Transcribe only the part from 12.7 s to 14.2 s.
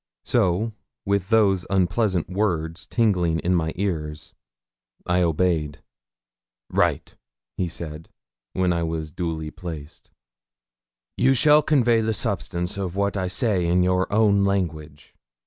of what I say in your